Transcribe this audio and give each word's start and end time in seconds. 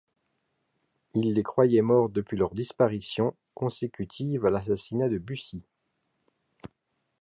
Il 1.13 1.35
les 1.35 1.43
croyait 1.43 1.83
morts 1.83 2.09
depuis 2.09 2.35
leur 2.35 2.55
disparition, 2.55 3.37
consécutive 3.53 4.47
à 4.47 4.49
l'assassinat 4.49 5.09
de 5.09 5.19
Bussy. 5.19 5.61